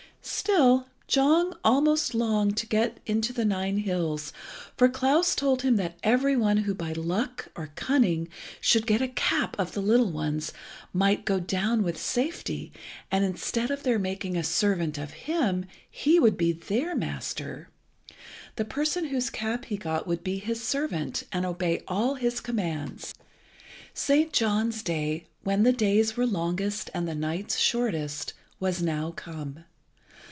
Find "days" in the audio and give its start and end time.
25.73-26.15